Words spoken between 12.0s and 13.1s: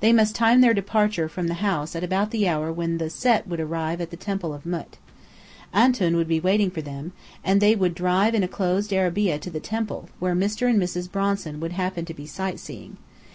to be "sightseeing."